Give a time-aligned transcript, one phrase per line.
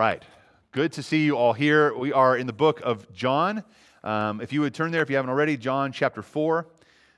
[0.00, 0.22] Right.
[0.72, 1.94] Good to see you all here.
[1.94, 3.62] We are in the book of John.
[4.02, 6.66] Um, if you would turn there, if you haven't already, John chapter 4.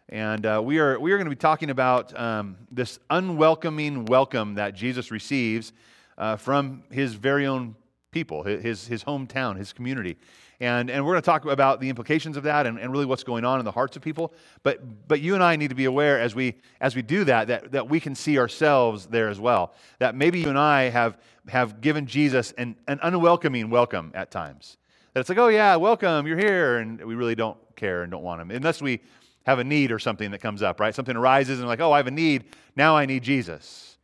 [0.08, 4.54] And uh, we are, we are going to be talking about um, this unwelcoming welcome
[4.54, 5.72] that Jesus receives
[6.18, 7.76] uh, from his very own
[8.10, 10.16] people, his, his hometown, his community.
[10.62, 13.24] And, and we're going to talk about the implications of that and, and really what's
[13.24, 14.32] going on in the hearts of people.
[14.62, 17.48] But, but you and I need to be aware as we, as we do that,
[17.48, 19.74] that, that we can see ourselves there as well.
[19.98, 21.18] That maybe you and I have,
[21.48, 24.76] have given Jesus an, an unwelcoming welcome at times.
[25.14, 26.78] That it's like, oh, yeah, welcome, you're here.
[26.78, 28.52] And we really don't care and don't want him.
[28.52, 29.00] Unless we
[29.44, 30.94] have a need or something that comes up, right?
[30.94, 32.44] Something arises and like, oh, I have a need.
[32.76, 33.98] Now I need Jesus.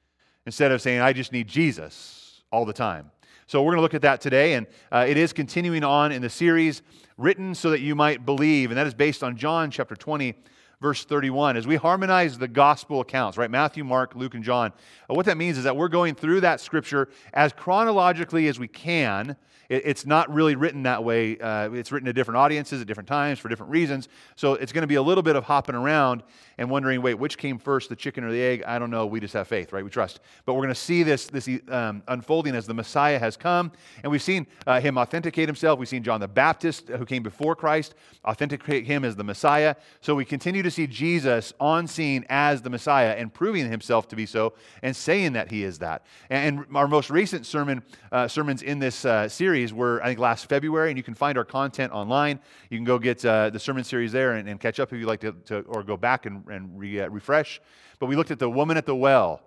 [0.44, 3.12] Instead of saying, I just need Jesus all the time.
[3.48, 6.20] So we're going to look at that today, and uh, it is continuing on in
[6.20, 6.82] the series,
[7.16, 10.34] Written So That You Might Believe, and that is based on John chapter 20,
[10.82, 11.56] verse 31.
[11.56, 13.50] As we harmonize the gospel accounts, right?
[13.50, 14.70] Matthew, Mark, Luke, and John,
[15.08, 18.68] uh, what that means is that we're going through that scripture as chronologically as we
[18.68, 19.34] can
[19.68, 21.38] it's not really written that way.
[21.38, 24.08] Uh, it's written to different audiences at different times for different reasons.
[24.34, 26.22] So it's going to be a little bit of hopping around
[26.56, 28.62] and wondering, wait, which came first, the chicken or the egg?
[28.66, 29.04] I don't know.
[29.04, 29.84] We just have faith, right?
[29.84, 30.20] We trust.
[30.46, 33.70] But we're going to see this, this um, unfolding as the Messiah has come.
[34.02, 35.78] And we've seen uh, him authenticate himself.
[35.78, 39.74] We've seen John the Baptist, who came before Christ, authenticate him as the Messiah.
[40.00, 44.16] So we continue to see Jesus on scene as the Messiah and proving himself to
[44.16, 46.06] be so and saying that he is that.
[46.30, 50.20] And our most recent sermon, uh, sermons in this uh, series series were, I think,
[50.20, 52.38] last February, and you can find our content online.
[52.70, 55.06] You can go get uh, the sermon series there and, and, catch up if you'd
[55.06, 57.60] like to, to or go back and, and re, uh, refresh.
[57.98, 59.40] But we looked at the woman at the well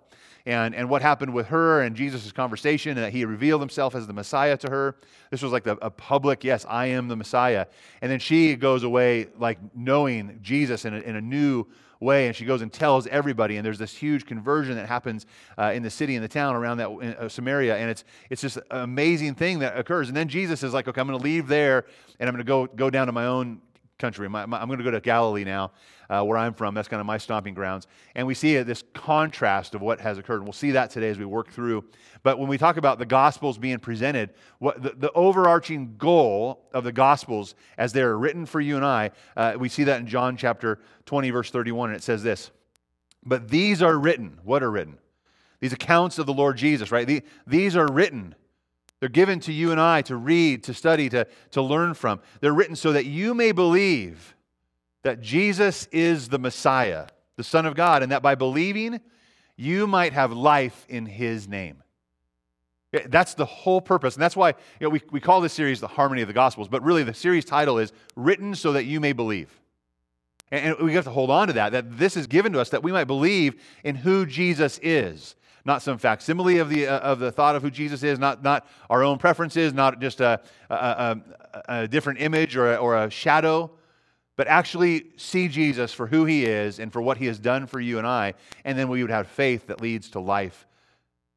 [0.44, 4.06] and, and what happened with her and Jesus' conversation, and that he revealed himself as
[4.06, 4.96] the Messiah to her.
[5.30, 7.66] This was like the, a public, yes, I am the Messiah.
[8.02, 11.66] And then she goes away like knowing Jesus in a, in a new
[12.02, 13.56] way, and she goes and tells everybody.
[13.56, 16.78] And there's this huge conversion that happens uh, in the city and the town around
[16.78, 20.08] that uh, Samaria, and it's it's just an amazing thing that occurs.
[20.08, 21.86] And then Jesus is like, okay, I'm going to leave there,
[22.18, 23.60] and I'm going to go go down to my own
[24.02, 24.28] country.
[24.28, 25.70] My, my, I'm going to go to Galilee now,
[26.10, 26.74] uh, where I'm from.
[26.74, 27.86] That's kind of my stomping grounds.
[28.14, 30.36] And we see this contrast of what has occurred.
[30.36, 31.84] And we'll see that today as we work through.
[32.22, 36.84] But when we talk about the Gospels being presented, what the, the overarching goal of
[36.84, 40.36] the Gospels as they're written for you and I, uh, we see that in John
[40.36, 41.90] chapter 20, verse 31.
[41.90, 42.50] And it says this
[43.24, 44.40] But these are written.
[44.42, 44.98] What are written?
[45.60, 47.06] These accounts of the Lord Jesus, right?
[47.06, 48.34] The, these are written
[49.02, 52.20] they're given to you and I to read, to study, to, to learn from.
[52.40, 54.36] They're written so that you may believe
[55.02, 59.00] that Jesus is the Messiah, the Son of God, and that by believing,
[59.56, 61.82] you might have life in His name.
[63.08, 64.14] That's the whole purpose.
[64.14, 66.68] And that's why you know, we, we call this series The Harmony of the Gospels,
[66.68, 69.50] but really the series title is Written So That You May Believe.
[70.52, 72.84] And we have to hold on to that, that this is given to us that
[72.84, 75.34] we might believe in who Jesus is
[75.64, 78.66] not some facsimile of the, uh, of the thought of who Jesus is, not, not
[78.90, 80.40] our own preferences, not just a,
[80.70, 83.70] a, a, a different image or a, or a shadow,
[84.36, 87.80] but actually see Jesus for who he is and for what he has done for
[87.80, 88.34] you and I.
[88.64, 90.66] And then we would have faith that leads to life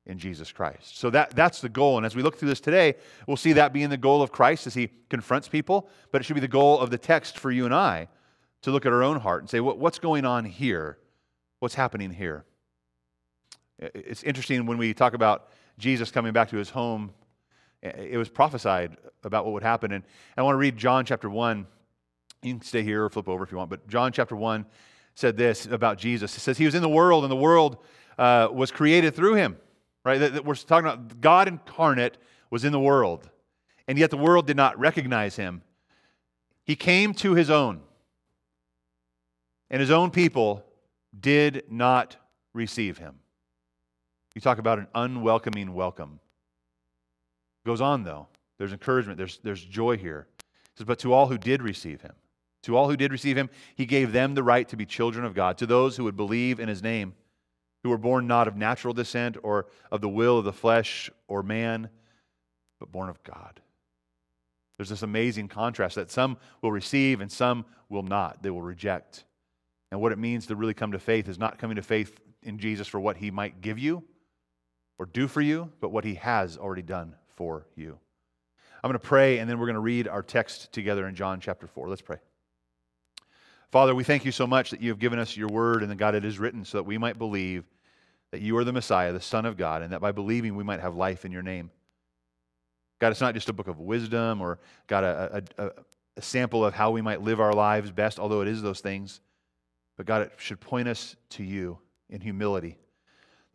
[0.06, 0.98] in Jesus Christ.
[0.98, 1.98] So that, that's the goal.
[1.98, 2.96] And as we look through this today,
[3.28, 6.36] we'll see that being the goal of Christ as he confronts people, but it should
[6.36, 8.08] be the goal of the text for you and I
[8.62, 10.98] to look at our own heart and say, what, what's going on here?
[11.60, 12.46] What's happening here?
[13.80, 17.14] It's interesting when we talk about Jesus coming back to his home,
[17.82, 19.92] it was prophesied about what would happen.
[19.92, 20.04] And
[20.38, 21.68] I want to read John chapter 1.
[22.42, 24.66] You can stay here or flip over if you want, but John chapter 1
[25.16, 26.36] said this about Jesus.
[26.36, 27.78] It says, He was in the world, and the world
[28.18, 29.58] uh, was created through him.
[30.04, 30.20] Right?
[30.20, 32.18] That, that we're talking about God incarnate
[32.52, 33.30] was in the world,
[33.88, 35.64] and yet the world did not recognize him.
[36.64, 37.82] He came to his own,
[39.70, 40.64] and his own people
[41.20, 42.18] did not
[42.54, 43.20] receive him.
[44.36, 46.20] You talk about an unwelcoming welcome.
[47.64, 48.28] It Goes on, though.
[48.58, 50.28] There's encouragement, there's, there's joy here.
[50.40, 52.14] It says, But to all who did receive him,
[52.64, 55.34] to all who did receive him, he gave them the right to be children of
[55.34, 57.14] God, to those who would believe in his name,
[57.84, 61.44] who were born not of natural descent or of the will of the flesh or
[61.44, 61.90] man,
[62.80, 63.62] but born of God.
[64.78, 68.42] There's this amazing contrast that some will receive and some will not.
[68.42, 69.24] They will reject.
[69.92, 72.58] And what it means to really come to faith is not coming to faith in
[72.58, 74.04] Jesus for what he might give you,
[74.98, 77.98] or do for you, but what he has already done for you.
[78.84, 81.40] I'm going to pray, and then we're going to read our text together in John
[81.40, 81.90] chapter 4.
[81.90, 82.18] Let's pray.
[83.72, 85.96] Father, we thank you so much that you have given us your word and that
[85.96, 87.66] God it is written so that we might believe
[88.32, 90.80] that you are the Messiah, the Son of God, and that by believing we might
[90.80, 91.72] have life in your name.
[93.00, 95.72] God, it's not just a book of wisdom or, God, a, a,
[96.16, 99.20] a sample of how we might live our lives best, although it is those things.
[99.98, 102.78] But God, it should point us to you in humility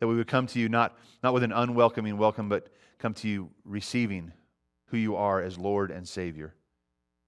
[0.01, 2.67] that we would come to you not, not with an unwelcoming welcome, but
[2.97, 4.33] come to you receiving
[4.87, 6.55] who you are as Lord and Savior.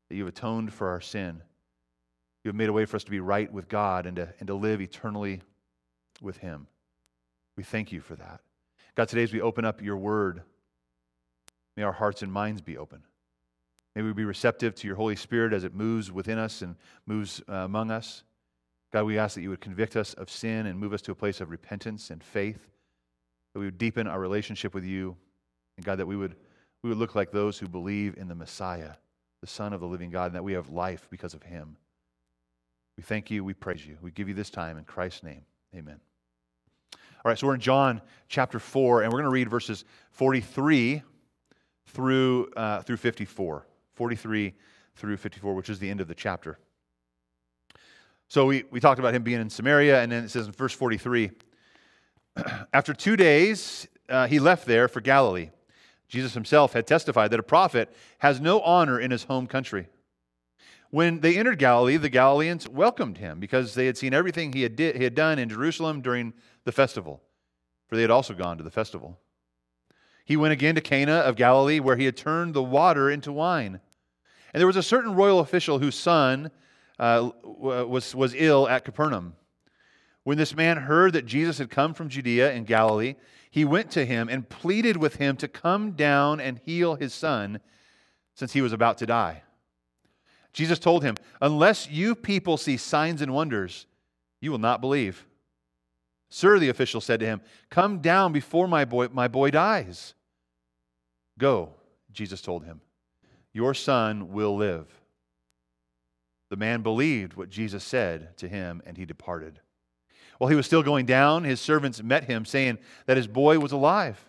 [0.09, 1.43] That you have atoned for our sin.
[2.43, 4.47] You have made a way for us to be right with God and to, and
[4.47, 5.41] to live eternally
[6.19, 6.65] with Him.
[7.55, 8.41] We thank you for that.
[8.95, 10.41] God, today as we open up your word,
[11.77, 13.03] may our hearts and minds be open.
[13.95, 16.75] May we be receptive to your Holy Spirit as it moves within us and
[17.05, 18.23] moves uh, among us.
[18.93, 21.15] God, we ask that you would convict us of sin and move us to a
[21.15, 22.69] place of repentance and faith,
[23.53, 25.17] that we would deepen our relationship with you,
[25.77, 26.35] and God, that we would,
[26.83, 28.91] we would look like those who believe in the Messiah,
[29.41, 31.75] the Son of the living God, and that we have life because of him.
[32.95, 33.43] We thank you.
[33.43, 33.97] We praise you.
[33.99, 35.41] We give you this time in Christ's name.
[35.75, 35.99] Amen.
[36.93, 41.01] All right, so we're in John chapter 4, and we're going to read verses 43
[41.87, 43.65] through, uh, through 54.
[43.95, 44.53] 43
[44.95, 46.59] through 54, which is the end of the chapter.
[48.33, 50.73] So we, we talked about him being in Samaria, and then it says in verse
[50.73, 51.29] 43
[52.73, 55.51] After two days, uh, he left there for Galilee.
[56.07, 59.85] Jesus himself had testified that a prophet has no honor in his home country.
[60.89, 64.79] When they entered Galilee, the Galileans welcomed him because they had seen everything he had,
[64.79, 66.33] he had done in Jerusalem during
[66.63, 67.21] the festival,
[67.85, 69.19] for they had also gone to the festival.
[70.25, 73.79] He went again to Cana of Galilee, where he had turned the water into wine.
[74.51, 76.49] And there was a certain royal official whose son
[76.99, 79.35] uh, was, was ill at Capernaum.
[80.23, 83.15] When this man heard that Jesus had come from Judea and Galilee,
[83.51, 87.59] he went to him and pleaded with him to come down and heal his son,
[88.35, 89.43] since he was about to die.
[90.53, 93.85] Jesus told him, Unless you people see signs and wonders,
[94.39, 95.25] you will not believe.
[96.29, 100.13] Sir, the official said to him, Come down before my boy, my boy dies.
[101.37, 101.75] Go,
[102.11, 102.81] Jesus told him.
[103.53, 104.87] Your son will live.
[106.53, 109.59] The man believed what Jesus said to him, and he departed.
[110.37, 112.77] While he was still going down, his servants met him, saying
[113.07, 114.23] that his boy was alive.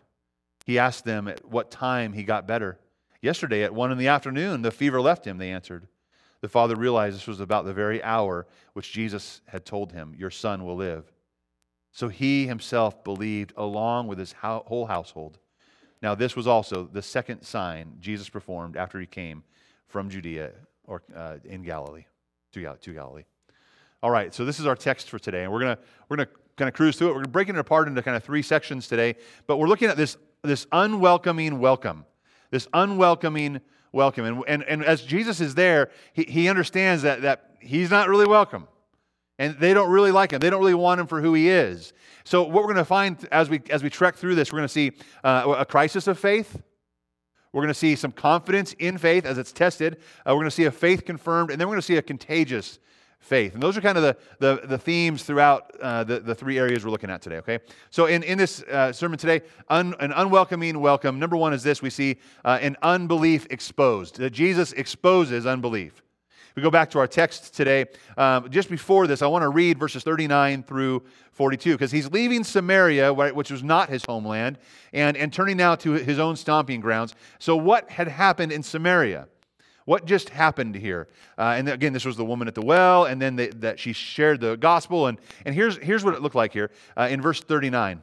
[0.64, 2.78] He asked them at what time he got better.
[3.20, 5.86] Yesterday, at one in the afternoon, the fever left him, they answered.
[6.40, 10.30] The father realized this was about the very hour which Jesus had told him, Your
[10.30, 11.12] son will live.
[11.92, 15.40] So he himself believed along with his whole household.
[16.00, 19.44] Now, this was also the second sign Jesus performed after he came
[19.88, 20.52] from Judea
[20.86, 22.06] or uh, in Galilee
[22.54, 23.24] to, to Galilee.
[24.02, 25.78] All right, so this is our text for today, and we're gonna
[26.08, 27.10] we're gonna kind of cruise through it.
[27.10, 29.16] We're gonna breaking it apart into kind of three sections today,
[29.46, 32.04] but we're looking at this this unwelcoming welcome,
[32.50, 33.60] this unwelcoming
[33.92, 34.24] welcome.
[34.24, 38.26] And, and, and as Jesus is there, he, he understands that, that he's not really
[38.26, 38.68] welcome.
[39.38, 40.38] And they don't really like him.
[40.38, 41.92] They don't really want him for who he is.
[42.24, 44.92] So, what we're to find as we, as we trek through this, we're to see
[45.24, 46.62] uh, a crisis of faith.
[47.54, 49.98] We're going to see some confidence in faith as it's tested.
[50.26, 51.52] Uh, we're going to see a faith confirmed.
[51.52, 52.80] And then we're going to see a contagious
[53.20, 53.54] faith.
[53.54, 56.84] And those are kind of the, the, the themes throughout uh, the, the three areas
[56.84, 57.60] we're looking at today, okay?
[57.90, 61.18] So, in, in this uh, sermon today, un, an unwelcoming welcome.
[61.18, 66.03] Number one is this we see uh, an unbelief exposed, that Jesus exposes unbelief.
[66.54, 67.86] We go back to our text today.
[68.16, 71.02] Um, just before this, I want to read verses 39 through
[71.32, 74.58] 42 because he's leaving Samaria, which was not his homeland,
[74.92, 77.14] and, and turning now to his own stomping grounds.
[77.40, 79.26] So, what had happened in Samaria?
[79.84, 81.08] What just happened here?
[81.36, 84.40] Uh, and again, this was the woman at the well, and then that she shared
[84.40, 85.08] the gospel.
[85.08, 88.00] And, and here's, here's what it looked like here uh, in verse 39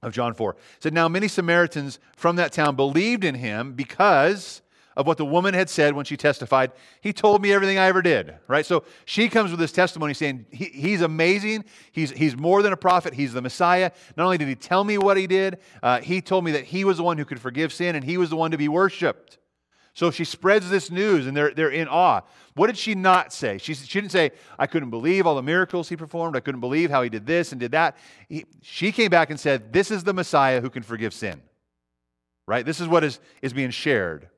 [0.00, 0.52] of John 4.
[0.52, 4.62] It said, Now many Samaritans from that town believed in him because
[4.96, 6.72] of what the woman had said when she testified.
[7.00, 8.64] He told me everything I ever did, right?
[8.64, 11.64] So she comes with this testimony saying, he, He's amazing.
[11.92, 13.14] He's, he's more than a prophet.
[13.14, 13.90] He's the Messiah.
[14.16, 16.84] Not only did he tell me what he did, uh, he told me that he
[16.84, 19.38] was the one who could forgive sin and he was the one to be worshiped.
[19.94, 22.22] So she spreads this news and they're, they're in awe.
[22.54, 23.58] What did she not say?
[23.58, 26.36] She, she didn't say, I couldn't believe all the miracles he performed.
[26.36, 27.96] I couldn't believe how he did this and did that.
[28.28, 31.40] He, she came back and said, This is the Messiah who can forgive sin.
[32.46, 32.66] Right?
[32.66, 34.28] This is what is, is being shared.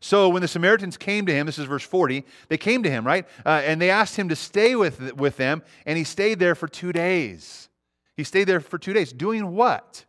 [0.00, 3.06] So when the Samaritans came to him, this is verse 40, they came to him,
[3.06, 3.26] right?
[3.44, 6.68] Uh, and they asked him to stay with, with them, and he stayed there for
[6.68, 7.68] two days.
[8.16, 9.12] He stayed there for two days.
[9.12, 10.04] Doing what?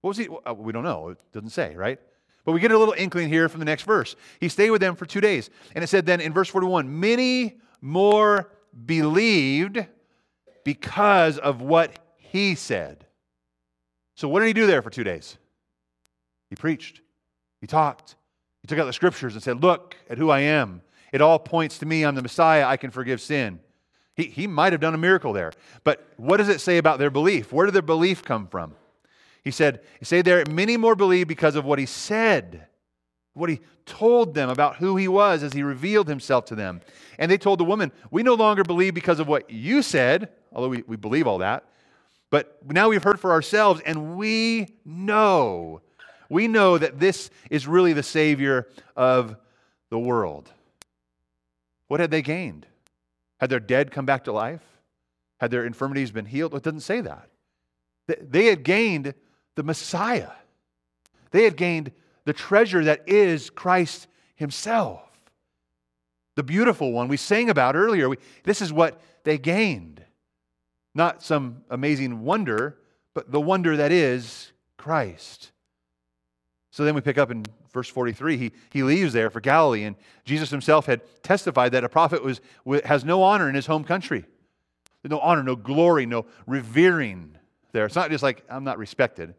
[0.00, 0.28] What was he?
[0.56, 1.10] We don't know.
[1.10, 1.98] It doesn't say, right?
[2.44, 4.16] But we get a little inkling here from the next verse.
[4.38, 5.48] He stayed with them for two days.
[5.74, 8.52] And it said then in verse 41 many more
[8.84, 9.86] believed
[10.64, 13.06] because of what he said.
[14.14, 15.38] So, what did he do there for two days?
[16.50, 17.00] He preached,
[17.60, 18.16] he talked,
[18.64, 20.80] he took out the scriptures and said, Look at who I am.
[21.12, 22.02] It all points to me.
[22.02, 22.64] I'm the Messiah.
[22.64, 23.60] I can forgive sin.
[24.16, 25.52] He, he might have done a miracle there.
[25.84, 27.52] But what does it say about their belief?
[27.52, 28.74] Where did their belief come from?
[29.42, 32.66] He said, he said there, many more believe because of what he said,
[33.34, 36.80] what he told them about who he was as he revealed himself to them.
[37.18, 40.70] And they told the woman, We no longer believe because of what you said, although
[40.70, 41.64] we, we believe all that,
[42.30, 45.82] But now we've heard for ourselves, and we know,
[46.28, 49.36] we know that this is really the Savior of
[49.90, 50.50] the world.
[51.88, 52.66] What had they gained?
[53.38, 54.62] Had their dead come back to life?
[55.38, 56.54] Had their infirmities been healed?
[56.54, 57.28] It doesn't say that.
[58.06, 59.14] They had gained
[59.54, 60.30] the Messiah.
[61.30, 61.92] They had gained
[62.24, 65.00] the treasure that is Christ Himself.
[66.36, 68.08] The beautiful one we sang about earlier.
[68.08, 70.02] We, this is what they gained.
[70.94, 72.78] Not some amazing wonder,
[73.14, 75.52] but the wonder that is Christ.
[76.74, 78.36] So then we pick up in verse 43.
[78.36, 82.40] He, he leaves there for Galilee, and Jesus himself had testified that a prophet was,
[82.84, 84.24] has no honor in his home country.
[85.04, 87.38] No honor, no glory, no revering
[87.70, 87.86] there.
[87.86, 89.34] It's not just like, I'm not respected.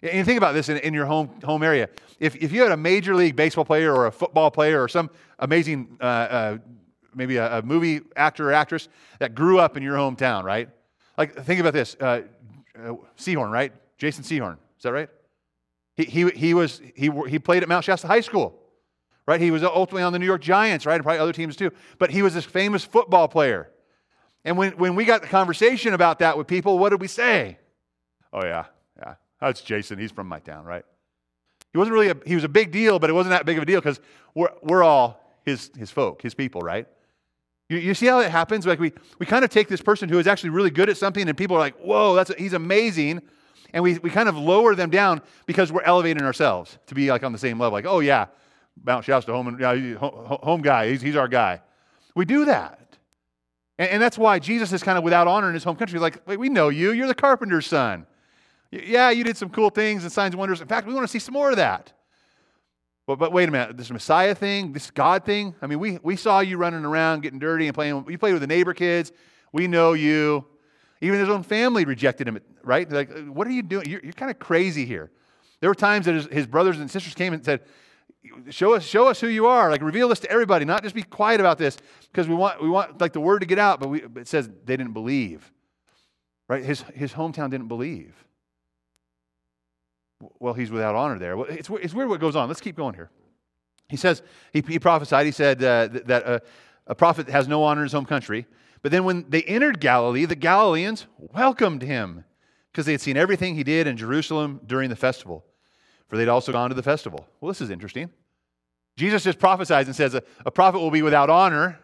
[0.00, 1.88] And think about this in, in your home, home area.
[2.20, 5.10] If, if you had a major league baseball player or a football player or some
[5.40, 6.58] amazing, uh, uh,
[7.16, 8.86] maybe a, a, movie actor or actress
[9.18, 10.68] that grew up in your hometown, right?
[11.18, 12.22] Like, think about this uh,
[12.78, 13.72] uh Sehorn, right?
[13.98, 14.58] Jason Sehorn.
[14.76, 15.08] Is that right?
[15.96, 18.58] He, he, he, was, he, he played at Mount Shasta High School,
[19.26, 19.40] right?
[19.40, 20.94] He was ultimately on the New York Giants, right?
[20.94, 21.70] And probably other teams too.
[21.98, 23.70] But he was this famous football player.
[24.44, 27.58] And when, when we got the conversation about that with people, what did we say?
[28.32, 28.66] Oh, yeah,
[28.98, 29.14] yeah.
[29.40, 29.98] That's Jason.
[29.98, 30.84] He's from my town, right?
[31.72, 33.62] He wasn't really a, he was a big deal, but it wasn't that big of
[33.62, 34.00] a deal because
[34.34, 36.86] we're, we're all his, his folk, his people, right?
[37.68, 38.66] You, you see how it happens?
[38.66, 41.28] Like we, we kind of take this person who is actually really good at something
[41.28, 43.22] and people are like, whoa, that's, a, he's amazing.
[43.72, 47.22] And we, we kind of lower them down because we're elevating ourselves to be like
[47.22, 47.72] on the same level.
[47.72, 48.26] Like, oh yeah,
[48.84, 51.60] Mount Shasta home, yeah, home guy, he's, he's our guy.
[52.14, 52.96] We do that.
[53.78, 55.98] And, and that's why Jesus is kind of without honor in his home country.
[55.98, 58.06] Like, we know you, you're the carpenter's son.
[58.70, 60.60] Yeah, you did some cool things and signs and wonders.
[60.60, 61.92] In fact, we want to see some more of that.
[63.06, 66.16] But, but wait a minute, this Messiah thing, this God thing, I mean, we, we
[66.16, 68.04] saw you running around getting dirty and playing.
[68.08, 69.12] You played with the neighbor kids.
[69.52, 70.44] We know you.
[71.00, 72.90] Even his own family rejected him, right?
[72.90, 73.88] Like, what are you doing?
[73.88, 75.10] You're, you're kind of crazy here.
[75.60, 77.62] There were times that his, his, brothers and sisters came and said,
[78.50, 79.70] show us, show us who you are.
[79.70, 81.76] Like, reveal this to everybody, not just be quiet about this
[82.12, 84.48] because we want, we want like the word to get out, but we, it says
[84.64, 85.50] they didn't believe,
[86.48, 86.64] right?
[86.64, 88.26] His, his hometown didn't believe
[90.38, 91.36] well, he's without honor there.
[91.36, 92.48] Well, it's, it's weird what goes on.
[92.48, 93.10] Let's keep going here.
[93.88, 94.22] He says,
[94.52, 96.38] he, he prophesied, he said uh, that uh,
[96.86, 98.46] a prophet has no honor in his home country.
[98.82, 102.24] But then when they entered Galilee, the Galileans welcomed him
[102.70, 105.44] because they had seen everything he did in Jerusalem during the festival,
[106.08, 107.26] for they'd also gone to the festival.
[107.40, 108.10] Well, this is interesting.
[108.96, 111.80] Jesus just prophesies and says a, a prophet will be without honor,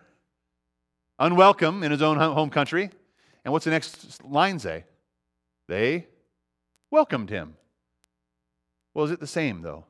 [1.19, 2.91] unwelcome in his own home country.
[3.45, 4.85] And what's the next line say?
[5.69, 6.07] They
[6.91, 7.57] welcomed him.
[8.95, 9.85] Well, is it the same, though?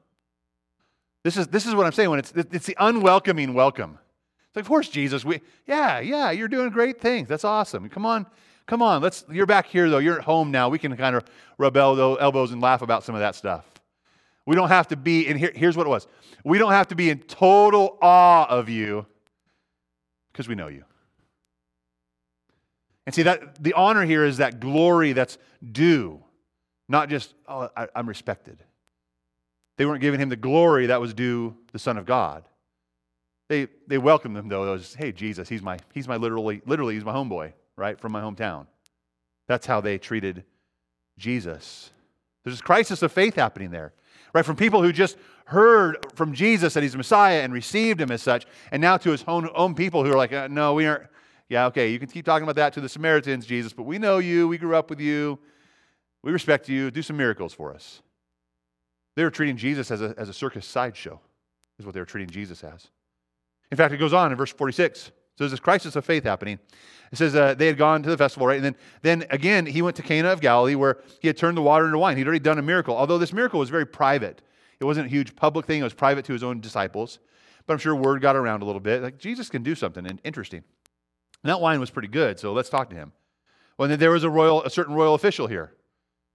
[1.25, 3.99] This is, this is what I'm saying when it's, it's the unwelcoming welcome.
[4.53, 7.27] It's like, of course, Jesus, we, yeah, yeah, you're doing great things.
[7.27, 7.89] That's awesome.
[7.89, 8.27] Come on,
[8.67, 9.01] come on.
[9.01, 9.97] Let's, you're back here, though.
[9.97, 10.69] You're at home now.
[10.69, 11.25] We can kind of
[11.57, 13.65] rub elbows and laugh about some of that stuff.
[14.45, 16.07] We don't have to be, and here, here's what it was
[16.45, 19.07] we don't have to be in total awe of you
[20.33, 20.85] because we know you.
[23.07, 25.39] And see, that the honor here is that glory that's
[25.73, 26.23] due,
[26.91, 28.63] not just, oh, I, I'm respected.
[29.79, 32.45] They weren't giving him the glory that was due the Son of God.
[33.53, 34.65] They, they welcomed him, though.
[34.65, 38.11] It was, hey, Jesus, he's my, he's my literally, literally, he's my homeboy, right, from
[38.11, 38.67] my hometown.
[39.47, 40.45] That's how they treated
[41.19, 41.91] Jesus.
[42.45, 43.93] There's a crisis of faith happening there,
[44.33, 44.43] right?
[44.43, 48.47] From people who just heard from Jesus that he's Messiah and received him as such,
[48.71, 51.09] and now to his own, own people who are like, uh, no, we aren't.
[51.51, 54.17] Yeah, okay, you can keep talking about that to the Samaritans, Jesus, but we know
[54.17, 54.49] you.
[54.49, 55.39] We grew up with you.
[56.23, 56.91] We respect you.
[56.91, 58.01] Do some miracles for us.
[59.15, 61.21] They were treating Jesus as a, as a circus sideshow,
[61.79, 62.89] is what they were treating Jesus as.
[63.73, 65.01] In fact, it goes on in verse 46.
[65.01, 66.59] So there's this crisis of faith happening.
[67.11, 68.57] It says uh, they had gone to the festival, right?
[68.57, 71.63] And then, then again, he went to Cana of Galilee where he had turned the
[71.63, 72.19] water into wine.
[72.19, 74.43] He'd already done a miracle, although this miracle was very private.
[74.79, 77.19] It wasn't a huge public thing, it was private to his own disciples.
[77.67, 79.03] But I'm sure word got around a little bit.
[79.03, 80.63] Like, Jesus can do something interesting.
[81.43, 83.13] And that wine was pretty good, so let's talk to him.
[83.79, 85.73] Well, then there was a, royal, a certain royal official here.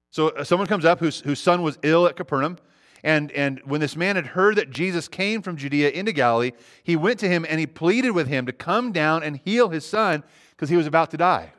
[0.09, 2.57] So uh, someone comes up whose, whose son was ill at Capernaum.
[3.03, 6.51] And, and when this man had heard that Jesus came from Judea into Galilee,
[6.83, 9.85] he went to him and he pleaded with him to come down and heal his
[9.85, 11.53] son because he was about to die.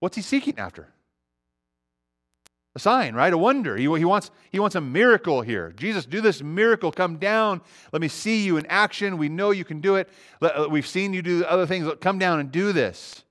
[0.00, 0.88] What's he seeking after?
[2.76, 3.32] A sign, right?
[3.32, 3.76] A wonder.
[3.76, 5.72] He, he, wants, he wants a miracle here.
[5.76, 6.90] Jesus, do this miracle.
[6.90, 7.60] Come down.
[7.92, 9.16] Let me see you in action.
[9.16, 10.08] We know you can do it.
[10.42, 11.88] Uh, we've seen you do other things.
[12.00, 13.22] Come down and do this.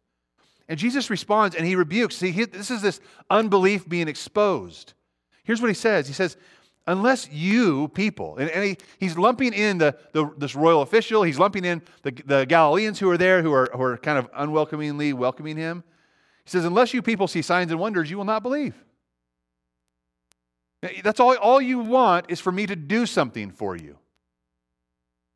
[0.70, 2.15] And Jesus responds and he rebukes.
[2.15, 4.93] See, he, this is this unbelief being exposed.
[5.43, 6.38] Here's what he says He says,
[6.88, 11.40] unless you people, and, and he, he's lumping in the, the, this royal official, he's
[11.40, 15.13] lumping in the, the Galileans who are there, who are, who are kind of unwelcomingly
[15.13, 15.84] welcoming him.
[16.44, 18.75] He says, Unless you people see signs and wonders, you will not believe.
[21.04, 23.98] That's all, all you want is for me to do something for you.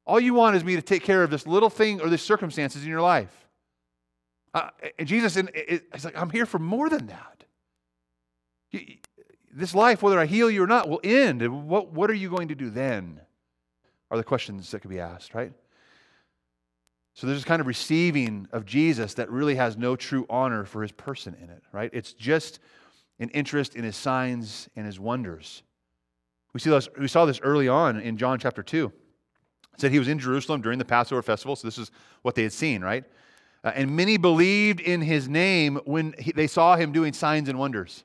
[0.06, 2.84] All you want is me to take care of this little thing or these circumstances
[2.84, 3.48] in your life.
[4.54, 7.44] Uh, and Jesus is like, I'm here for more than that.
[9.58, 11.42] This life, whether I heal you or not, will end.
[11.42, 13.20] And what, what are you going to do then?
[14.12, 15.52] Are the questions that could be asked, right?
[17.16, 20.84] So there's this kind of receiving of Jesus that really has no true honor for
[20.84, 21.90] his person in it, right?
[21.92, 22.60] It's just
[23.20, 25.64] an interest in his signs and his wonders.
[26.54, 28.86] We, see this, we saw this early on in John chapter 2.
[28.86, 31.90] It said he was in Jerusalem during the Passover festival, so this is
[32.22, 33.04] what they had seen, right?
[33.64, 37.58] Uh, and many believed in his name when he, they saw him doing signs and
[37.58, 38.04] wonders.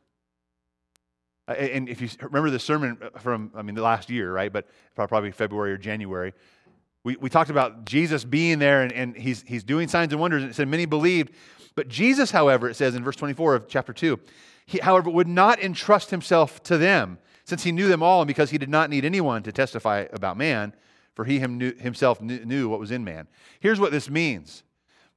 [1.48, 4.52] Uh, and if you remember the sermon from, I mean, the last year, right?
[4.52, 6.34] But probably February or January,
[7.04, 10.42] we, we talked about Jesus being there and, and he's, he's doing signs and wonders.
[10.42, 11.32] And it said many believed.
[11.74, 14.20] But Jesus, however, it says in verse 24 of chapter 2,
[14.66, 18.50] he, however, would not entrust himself to them, since he knew them all, and because
[18.50, 20.72] he did not need anyone to testify about man,
[21.14, 23.26] for he him knew, himself knew, knew what was in man.
[23.60, 24.62] Here's what this means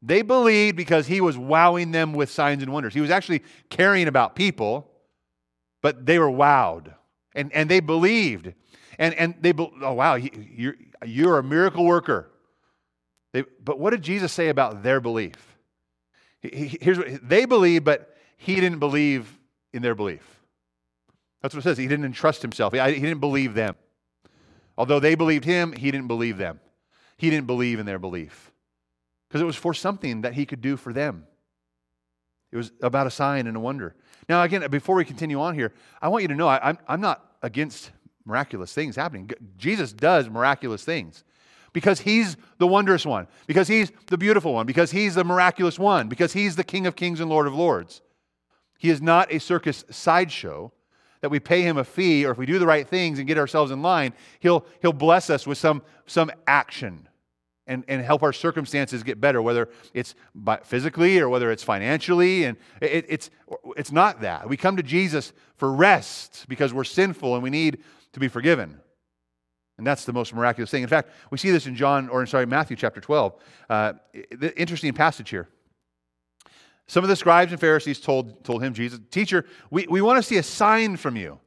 [0.01, 2.94] they believed because he was wowing them with signs and wonders.
[2.94, 4.91] He was actually caring about people,
[5.86, 6.96] but they were wowed.
[7.36, 8.51] And, and they believed.
[8.98, 10.74] And, and they, oh, wow, you're,
[11.06, 12.32] you're a miracle worker.
[13.34, 15.36] They, but what did Jesus say about their belief?
[16.42, 19.32] He, here's what they believe, but he didn't believe
[19.74, 20.24] in their belief.
[21.44, 21.77] That's what it says.
[21.77, 23.75] He didn't entrust himself, he, he didn't believe them.
[24.80, 26.62] Although they believed him, he didn't believe them.
[27.15, 28.51] He didn't believe in their belief
[29.30, 31.27] because it was for something that he could do for them.
[32.51, 33.96] It was about a sign and a wonder.
[34.27, 37.01] Now, again, before we continue on here, I want you to know I, I'm, I'm
[37.01, 37.91] not against
[38.25, 39.29] miraculous things happening.
[39.58, 41.24] Jesus does miraculous things
[41.74, 46.08] because he's the wondrous one, because he's the beautiful one, because he's the miraculous one,
[46.08, 48.01] because he's the King of kings and Lord of lords.
[48.77, 50.72] He is not a circus sideshow
[51.22, 53.38] that we pay him a fee or if we do the right things and get
[53.38, 57.08] ourselves in line, he'll, he'll bless us with some, some action
[57.67, 60.15] and, and help our circumstances get better, whether it's
[60.63, 62.43] physically or whether it's financially.
[62.43, 63.30] And it, it's,
[63.75, 64.47] it's not that.
[64.47, 68.80] We come to Jesus for rest because we're sinful and we need to be forgiven.
[69.78, 70.84] And that's the most miraculous thing.
[70.84, 73.36] In fact, we see this in John, or sorry, Matthew chapter 12.
[73.69, 73.93] Uh,
[74.32, 75.49] the interesting passage here.
[76.88, 80.23] Some of the scribes and Pharisees told, told him, Jesus, Teacher, we, we want to
[80.23, 81.39] see a sign from you.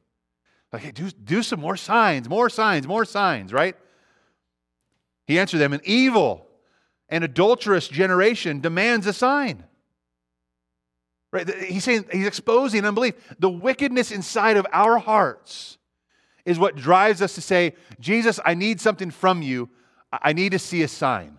[0.71, 3.75] Like, hey, do, do some more signs, more signs, more signs, right?
[5.29, 6.47] He answered them, An evil
[7.07, 9.63] and adulterous generation demands a sign.
[11.31, 11.47] Right?
[11.65, 13.13] He's saying, he's exposing unbelief.
[13.37, 15.77] The wickedness inside of our hearts
[16.45, 19.69] is what drives us to say, Jesus, I need something from you.
[20.11, 21.37] I need to see a sign.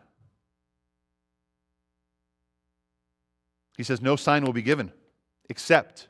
[3.76, 4.92] He says, No sign will be given
[5.48, 6.06] except,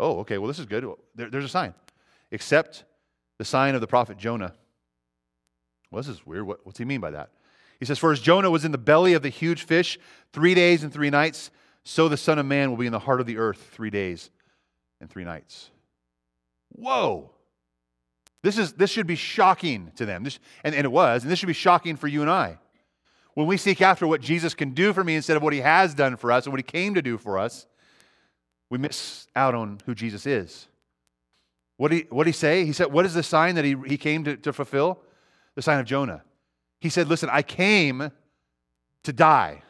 [0.00, 0.84] oh, okay, well, this is good.
[1.14, 1.72] There, there's a sign.
[2.32, 2.82] Except
[3.38, 4.54] the sign of the prophet Jonah.
[5.92, 6.46] Well, this is weird.
[6.46, 7.30] What, what's he mean by that?
[7.78, 9.98] He says, For as Jonah was in the belly of the huge fish
[10.32, 11.50] three days and three nights,
[11.84, 14.30] so the Son of Man will be in the heart of the earth three days
[15.00, 15.70] and three nights.
[16.70, 17.30] Whoa.
[18.42, 20.24] This, is, this should be shocking to them.
[20.24, 21.22] This, and, and it was.
[21.22, 22.58] And this should be shocking for you and I.
[23.34, 25.94] When we seek after what Jesus can do for me instead of what he has
[25.94, 27.66] done for us and what he came to do for us,
[28.70, 30.68] we miss out on who Jesus is.
[31.76, 32.64] What did he, what he say?
[32.64, 34.98] He said, What is the sign that he, he came to, to fulfill?
[35.54, 36.22] The sign of Jonah.
[36.80, 38.10] He said, Listen, I came
[39.04, 39.62] to die.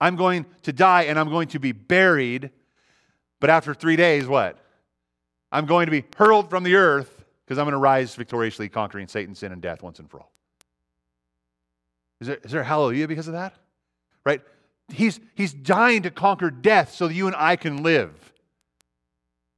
[0.00, 2.50] I'm going to die and I'm going to be buried.
[3.40, 4.58] But after three days, what?
[5.50, 9.06] I'm going to be hurled from the earth because I'm going to rise victoriously, conquering
[9.06, 10.32] Satan, sin, and death once and for all.
[12.20, 13.54] Is there, is there hallelujah because of that?
[14.24, 14.40] Right?
[14.88, 18.32] He's, he's dying to conquer death so that you and I can live.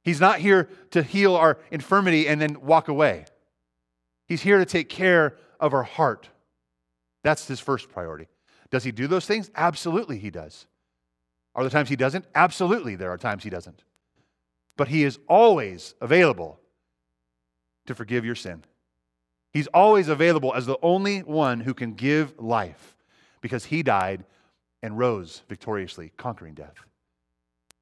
[0.03, 3.25] He's not here to heal our infirmity and then walk away.
[4.27, 6.29] He's here to take care of our heart.
[7.23, 8.27] That's his first priority.
[8.69, 9.51] Does he do those things?
[9.55, 10.67] Absolutely, he does.
[11.53, 12.25] Are there times he doesn't?
[12.35, 13.83] Absolutely, there are times he doesn't.
[14.77, 16.59] But he is always available
[17.85, 18.63] to forgive your sin.
[19.53, 22.97] He's always available as the only one who can give life
[23.39, 24.25] because he died
[24.83, 26.75] and rose victoriously, conquering death.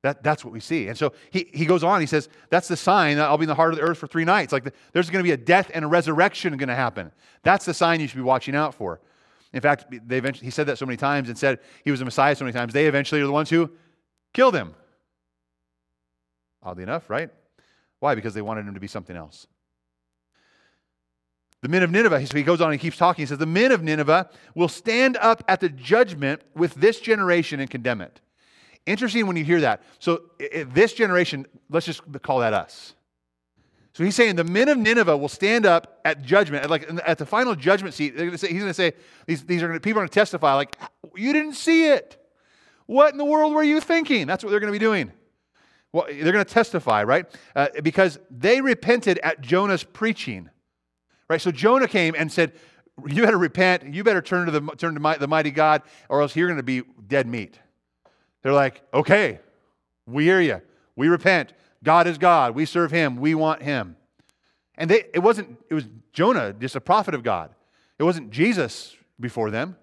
[0.04, 0.90] That, that's what we see.
[0.90, 3.48] And so he, he goes on, he says, That's the sign that I'll be in
[3.48, 4.52] the heart of the earth for three nights.
[4.52, 7.12] Like the, there's going to be a death and a resurrection going to happen.
[7.42, 9.00] That's the sign you should be watching out for.
[9.54, 12.06] In fact, they eventually, he said that so many times and said he was a
[12.06, 12.74] Messiah so many times.
[12.74, 13.72] They eventually are the ones who
[14.34, 14.76] killed him.
[16.62, 17.30] Oddly enough, right?
[18.00, 18.16] Why?
[18.16, 19.48] Because they wanted him to be something else.
[21.62, 23.24] The men of Nineveh, so he goes on and keeps talking.
[23.24, 27.62] He says, The men of Nineveh will stand up at the judgment with this generation
[27.62, 28.20] and condemn it.
[28.86, 29.84] Interesting when you hear that.
[30.00, 30.24] So,
[30.68, 32.94] this generation, let's just call that us.
[33.94, 37.28] So he's saying the men of Nineveh will stand up at judgment, like at the
[37.28, 38.18] final judgment seat.
[38.18, 38.94] Gonna say, he's going to say
[39.28, 40.76] these, these are gonna, people are going to testify, like
[41.16, 42.18] you didn't see it.
[42.88, 44.26] What in the world were you thinking?
[44.26, 45.12] That's what they're going to be doing.
[45.92, 47.28] Well, they're going to testify, right?
[47.56, 50.50] Uh, because they repented at Jonah's preaching,
[51.30, 51.40] right?
[51.40, 52.54] So Jonah came and said,
[53.06, 53.94] "You better repent.
[53.94, 56.58] You better turn to the turn to my, the mighty God, or else you're going
[56.58, 57.60] to be dead meat."
[58.44, 59.40] They're like, "Okay,
[60.06, 60.62] we hear you.
[60.96, 61.54] We repent.
[61.84, 62.54] God is God.
[62.54, 63.18] We serve Him.
[63.18, 63.96] We want Him."
[64.76, 65.58] And they, it wasn't.
[65.70, 67.50] It was Jonah, just a prophet of God.
[67.98, 69.78] It wasn't Jesus before them.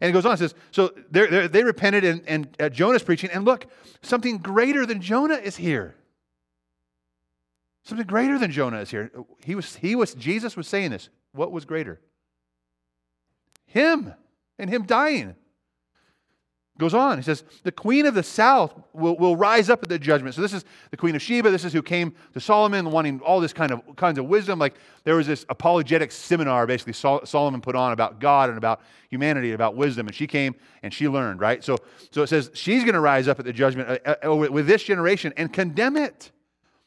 [0.00, 3.02] And it goes on, it says, so they're, they're, they repented and, and at Jonah's
[3.02, 3.66] preaching, and look,
[4.00, 5.94] something greater than Jonah is here.
[7.84, 9.10] Something greater than Jonah is here.
[9.44, 11.08] He was, he was, Jesus was saying this.
[11.32, 12.00] What was greater?
[13.66, 14.14] Him
[14.58, 15.34] and him dying.
[16.82, 20.00] Goes on, he says, the queen of the south will, will rise up at the
[20.00, 20.34] judgment.
[20.34, 21.48] So this is the queen of Sheba.
[21.48, 24.58] This is who came to Solomon wanting all this kind of kinds of wisdom.
[24.58, 28.80] Like there was this apologetic seminar basically Sol- Solomon put on about God and about
[29.10, 30.08] humanity and about wisdom.
[30.08, 31.62] And she came and she learned, right?
[31.62, 31.76] So,
[32.10, 34.82] so it says she's going to rise up at the judgment uh, uh, with this
[34.82, 36.32] generation and condemn it.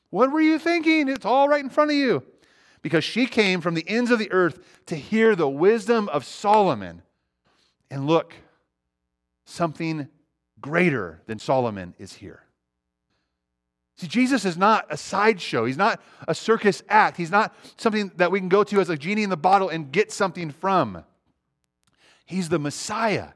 [0.09, 1.07] What were you thinking?
[1.07, 2.21] It's all right in front of you.
[2.81, 7.01] Because she came from the ends of the earth to hear the wisdom of Solomon.
[7.89, 8.35] And look,
[9.45, 10.07] something
[10.59, 12.43] greater than Solomon is here.
[13.97, 15.65] See, Jesus is not a sideshow.
[15.65, 17.15] He's not a circus act.
[17.15, 19.91] He's not something that we can go to as a genie in the bottle and
[19.91, 21.03] get something from.
[22.25, 23.29] He's the Messiah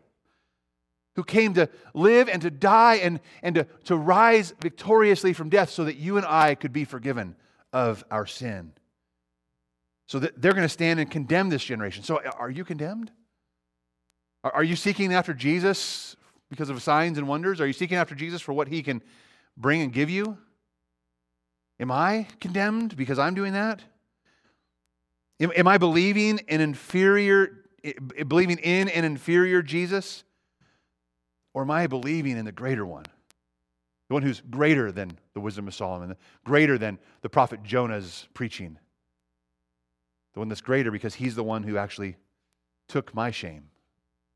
[1.15, 5.69] who came to live and to die and, and to, to rise victoriously from death
[5.69, 7.35] so that you and I could be forgiven
[7.71, 8.73] of our sin.
[10.07, 12.03] So that they're going to stand and condemn this generation.
[12.03, 13.11] So uh, are you condemned?
[14.43, 16.15] Are you seeking after Jesus
[16.49, 17.59] because of signs and wonders?
[17.59, 19.01] Are you seeking after Jesus for what he can
[19.57, 20.37] bring and give you?
[21.79, 23.81] Am I condemned because I'm doing that?
[25.39, 27.65] Am, am I believing an inferior,
[28.27, 30.23] believing in an inferior Jesus?
[31.53, 33.05] Or am I believing in the greater one?
[34.07, 38.77] The one who's greater than the wisdom of Solomon, greater than the prophet Jonah's preaching.
[40.33, 42.15] The one that's greater because he's the one who actually
[42.87, 43.69] took my shame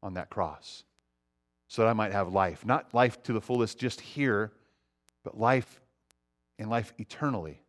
[0.03, 0.83] on that cross
[1.67, 2.65] so that I might have life.
[2.65, 4.51] Not life to the fullest just here,
[5.23, 5.81] but life
[6.59, 7.63] and life eternally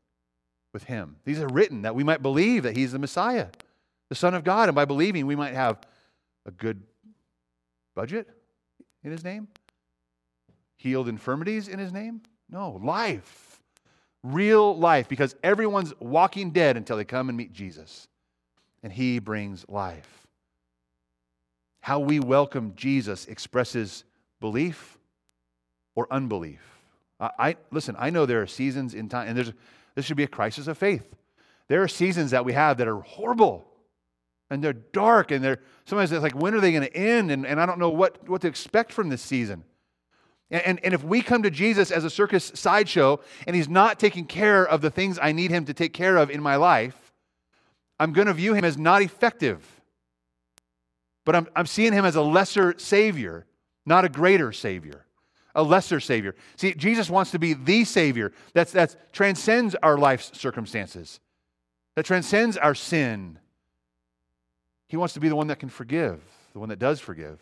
[0.74, 1.16] with Him.
[1.24, 3.46] These are written that we might believe that He's the Messiah,
[4.10, 5.78] the Son of God, and by believing, we might have
[6.44, 6.82] a good
[7.94, 8.28] budget
[9.02, 9.48] in His name,
[10.76, 12.20] healed infirmities in His name.
[12.50, 13.62] No, life.
[14.22, 18.08] Real life, because everyone's walking dead until they come and meet Jesus.
[18.82, 20.23] And He brings life.
[21.84, 24.04] How we welcome Jesus expresses
[24.40, 24.96] belief
[25.94, 26.62] or unbelief.
[27.20, 29.52] I, I, listen, I know there are seasons in time, and there's
[29.94, 31.04] this should be a crisis of faith.
[31.68, 33.66] There are seasons that we have that are horrible
[34.48, 37.46] and they're dark and they're sometimes it's like when are they going to end and,
[37.46, 39.62] and i don't know what, what to expect from this season
[40.50, 43.98] and, and, and if we come to jesus as a circus sideshow and he's not
[43.98, 47.12] taking care of the things i need him to take care of in my life
[47.98, 49.73] i'm going to view him as not effective
[51.24, 53.46] but I'm, I'm seeing him as a lesser Savior,
[53.86, 55.06] not a greater Savior.
[55.54, 56.34] A lesser Savior.
[56.56, 61.20] See, Jesus wants to be the Savior that's, that transcends our life's circumstances,
[61.94, 63.38] that transcends our sin.
[64.88, 66.20] He wants to be the one that can forgive,
[66.52, 67.38] the one that does forgive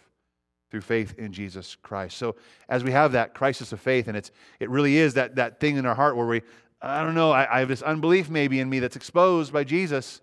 [0.71, 2.19] through faith in Jesus Christ.
[2.19, 2.37] So
[2.69, 5.77] as we have that crisis of faith, and it's it really is that, that thing
[5.77, 6.43] in our heart where we,
[6.83, 10.21] I don't know, I, I have this unbelief maybe in me that's exposed by Jesus.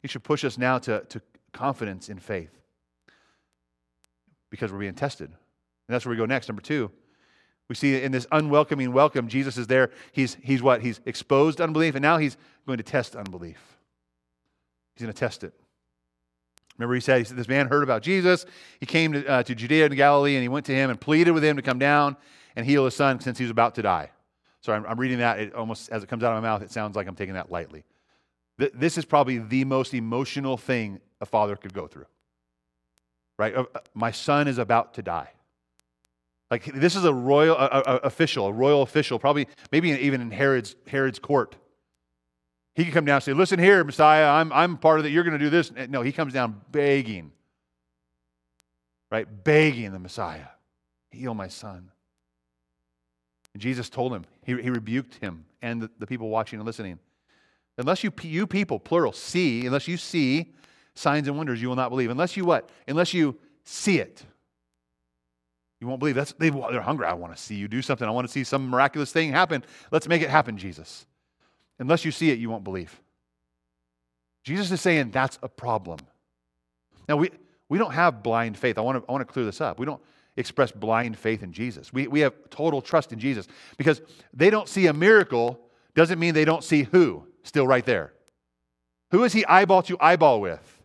[0.00, 1.20] He should push us now to, to
[1.52, 2.55] confidence in faith
[4.56, 5.28] because we're being tested.
[5.28, 6.48] And that's where we go next.
[6.48, 6.90] Number two,
[7.68, 9.90] we see in this unwelcoming welcome, Jesus is there.
[10.12, 10.80] He's, he's what?
[10.80, 13.60] He's exposed unbelief, and now he's going to test unbelief.
[14.94, 15.52] He's going to test it.
[16.78, 18.46] Remember, he said, he said, This man heard about Jesus.
[18.80, 21.32] He came to, uh, to Judea and Galilee, and he went to him and pleaded
[21.32, 22.16] with him to come down
[22.54, 24.10] and heal his son since he was about to die.
[24.62, 25.38] So I'm, I'm reading that.
[25.38, 27.50] It almost, as it comes out of my mouth, it sounds like I'm taking that
[27.50, 27.84] lightly.
[28.58, 32.06] Th- this is probably the most emotional thing a father could go through
[33.38, 33.54] right?
[33.54, 35.30] Uh, uh, my son is about to die.
[36.50, 40.30] Like this is a royal a, a, official, a royal official, probably maybe even in
[40.30, 41.56] Herod's Herod's court.
[42.74, 45.10] He can come down and say, "Listen here, Messiah, I'm I'm part of it.
[45.10, 47.32] You're going to do this." No, he comes down begging,
[49.10, 49.26] right?
[49.44, 50.46] Begging the Messiah,
[51.10, 51.90] heal my son.
[53.54, 56.98] And Jesus told him, he, he rebuked him and the, the people watching and listening.
[57.78, 60.52] Unless you you people, plural, see, unless you see
[60.96, 62.10] signs and wonders you will not believe.
[62.10, 62.68] Unless you what?
[62.88, 64.24] Unless you see it.
[65.80, 66.14] You won't believe.
[66.14, 67.06] That's, they, they're hungry.
[67.06, 68.06] I want to see you do something.
[68.06, 69.62] I want to see some miraculous thing happen.
[69.90, 71.06] Let's make it happen, Jesus.
[71.78, 72.98] Unless you see it, you won't believe.
[74.42, 75.98] Jesus is saying that's a problem.
[77.08, 77.30] Now, we,
[77.68, 78.78] we don't have blind faith.
[78.78, 79.78] I want, to, I want to clear this up.
[79.78, 80.00] We don't
[80.36, 81.92] express blind faith in Jesus.
[81.92, 84.00] We, we have total trust in Jesus because
[84.32, 85.60] they don't see a miracle
[85.94, 88.12] doesn't mean they don't see who still right there.
[89.10, 90.75] Who is he eyeball to eyeball with?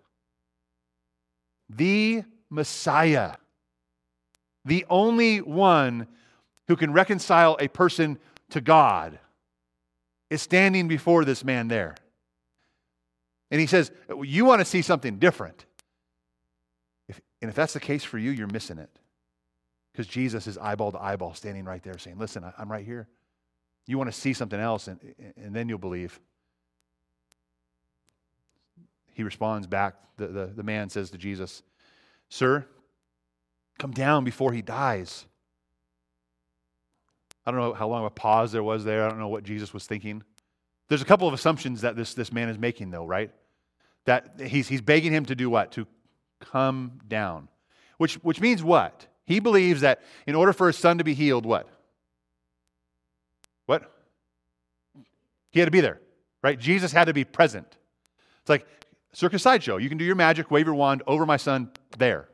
[1.76, 3.36] The Messiah.
[4.66, 6.08] The only one
[6.68, 8.20] who can reconcile a person
[8.52, 9.20] to God
[10.30, 11.96] is standing before this man there.
[13.50, 13.92] And he says,
[14.24, 15.66] You want to see something different.
[17.10, 18.90] If, and if that's the case for you, you're missing it.
[19.92, 23.08] Because Jesus is eyeball to eyeball standing right there saying, Listen, I'm right here.
[23.88, 25.00] You want to see something else, and,
[25.36, 26.20] and then you'll believe.
[29.14, 29.96] He responds back.
[30.18, 31.64] The, the, the man says to Jesus,
[32.30, 32.66] Sir,
[33.78, 35.26] come down before he dies.
[37.46, 39.06] I don't know how long of a pause there was there.
[39.06, 40.24] I don't know what Jesus was thinking.
[40.88, 43.32] There's a couple of assumptions that this, this man is making, though, right?
[44.06, 45.72] That he's, he's begging him to do what?
[45.74, 45.88] To
[46.40, 47.48] come down.
[47.98, 49.08] Which, which means what?
[49.26, 51.68] He believes that in order for his son to be healed, what?
[53.66, 53.92] What?
[55.52, 56.00] He had to be there,
[56.42, 56.60] right?
[56.60, 57.78] Jesus had to be present.
[58.42, 58.68] It's like
[59.14, 59.78] circus sideshow.
[59.78, 62.28] You can do your magic, wave your wand over my son there.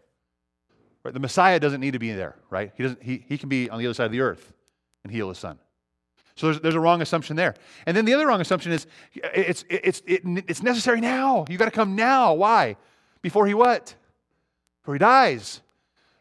[1.04, 1.14] Right?
[1.14, 2.72] The Messiah doesn't need to be there, right?
[2.76, 4.54] He, doesn't, he, he can be on the other side of the earth
[5.04, 5.60] and heal his son.
[6.36, 7.56] So there's, there's a wrong assumption there.
[7.86, 11.46] And then the other wrong assumption is it's, it's, it, it's necessary now.
[11.50, 12.34] You've got to come now.
[12.34, 12.78] Why?
[13.22, 13.96] Before he what?
[14.82, 15.62] Before he dies.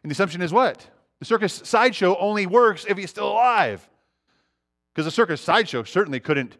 [0.02, 0.88] And the assumption is what?
[1.18, 3.86] The circus sideshow only works if he's still alive.
[4.94, 6.56] Because the circus sideshow certainly couldn't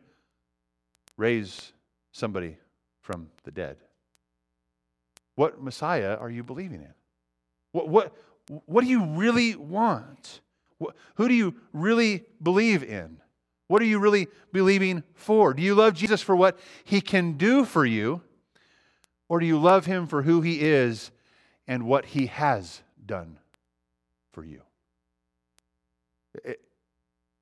[1.16, 1.72] raise
[2.12, 2.58] somebody
[3.00, 3.76] from the dead.
[5.36, 6.94] What Messiah are you believing in?
[7.72, 8.16] What, what,
[8.64, 10.40] what do you really want?
[10.78, 13.18] What, who do you really believe in?
[13.68, 15.54] What are you really believing for?
[15.54, 18.22] Do you love Jesus for what he can do for you?
[19.28, 21.10] Or do you love him for who he is
[21.66, 23.38] and what he has done
[24.32, 24.62] for you?
[26.44, 26.60] It,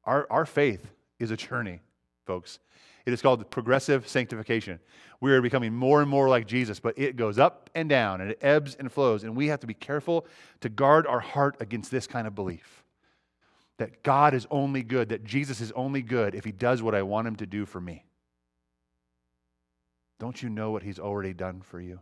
[0.04, 1.80] our, our faith is a journey,
[2.26, 2.58] folks.
[3.06, 4.80] It is called progressive sanctification.
[5.20, 8.30] We are becoming more and more like Jesus, but it goes up and down and
[8.30, 9.24] it ebbs and flows.
[9.24, 10.26] And we have to be careful
[10.60, 12.82] to guard our heart against this kind of belief
[13.76, 17.02] that God is only good, that Jesus is only good if he does what I
[17.02, 18.04] want him to do for me.
[20.20, 21.98] Don't you know what he's already done for you?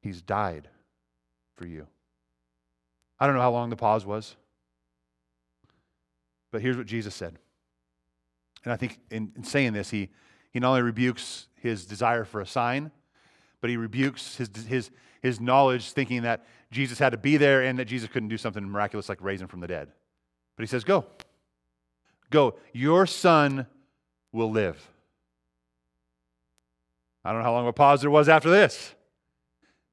[0.00, 0.68] He's died
[1.56, 1.86] for you.
[3.18, 4.36] I don't know how long the pause was.
[6.50, 7.36] But here's what Jesus said.
[8.64, 10.10] And I think in, in, saying this, he,
[10.52, 12.90] he not only rebukes his desire for a sign,
[13.60, 14.90] but he rebukes his, his,
[15.22, 18.64] his knowledge, thinking that Jesus had to be there and that Jesus couldn't do something
[18.64, 19.88] miraculous like raise him from the dead.
[20.56, 21.06] But he says, Go.
[22.30, 22.54] Go.
[22.72, 23.66] Your son
[24.32, 24.86] will live.
[27.24, 28.94] I don't know how long a pause there was after this.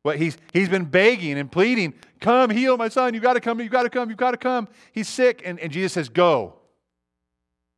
[0.03, 3.13] What he's, he's been begging and pleading, Come, heal my son.
[3.13, 3.59] You've got to come.
[3.59, 4.09] You've got to come.
[4.09, 4.67] You've got to come.
[4.91, 5.41] He's sick.
[5.43, 6.55] And, and Jesus says, Go.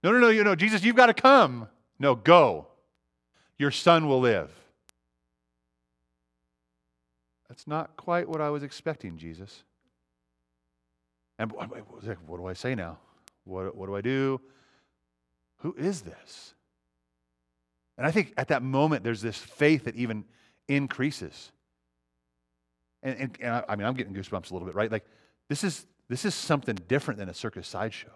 [0.03, 1.67] No, no, no, you know, Jesus, you've got to come.
[1.99, 2.67] No, go.
[3.57, 4.49] Your son will live.
[7.49, 9.63] That's not quite what I was expecting, Jesus.
[11.37, 12.97] And what do I say now?
[13.43, 14.39] What, what do I do?
[15.57, 16.53] Who is this?
[17.97, 20.23] And I think at that moment, there's this faith that even
[20.69, 21.51] increases.
[23.03, 24.91] And, and, and I, I mean, I'm getting goosebumps a little bit, right?
[24.91, 25.05] Like,
[25.49, 28.11] this is, this is something different than a circus sideshow.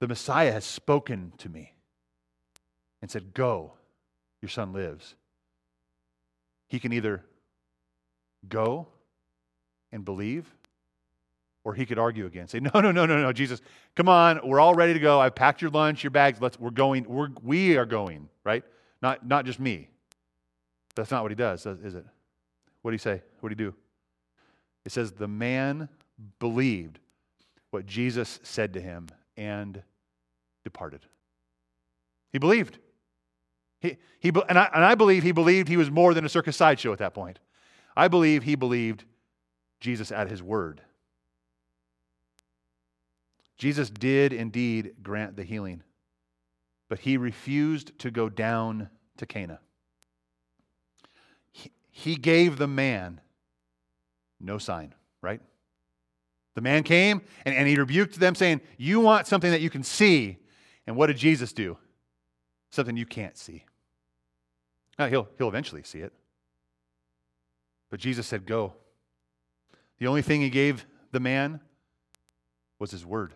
[0.00, 1.74] The Messiah has spoken to me
[3.00, 3.74] and said, Go,
[4.42, 5.14] your son lives.
[6.68, 7.22] He can either
[8.48, 8.88] go
[9.92, 10.46] and believe,
[11.64, 12.48] or he could argue again.
[12.48, 13.60] Say, No, no, no, no, no, Jesus,
[13.94, 15.20] come on, we're all ready to go.
[15.20, 16.40] I've packed your lunch, your bags.
[16.40, 18.64] Let's, we're going, we're, we are going, right?
[19.02, 19.88] Not, not just me.
[20.94, 22.04] That's not what he does, is it?
[22.82, 23.22] What do you say?
[23.40, 23.74] What do you do?
[24.86, 25.90] It says, The man
[26.38, 26.98] believed
[27.70, 29.82] what Jesus said to him and
[30.64, 31.06] departed.
[32.32, 32.78] He believed.
[33.80, 36.56] He, he, and, I, and I believe he believed he was more than a circus
[36.56, 37.38] sideshow at that point.
[37.96, 39.04] I believe he believed
[39.80, 40.82] Jesus at his word.
[43.56, 45.82] Jesus did indeed grant the healing,
[46.88, 49.60] but he refused to go down to Cana.
[51.52, 53.20] He, he gave the man
[54.40, 55.40] no sign, right?
[56.54, 59.82] The man came and, and he rebuked them, saying, You want something that you can
[59.82, 60.38] see.
[60.90, 61.78] And what did Jesus do?
[62.72, 63.64] Something you can't see.
[64.98, 66.12] Now, he'll, he'll eventually see it.
[67.90, 68.72] But Jesus said, Go.
[70.00, 71.60] The only thing he gave the man
[72.80, 73.34] was his word.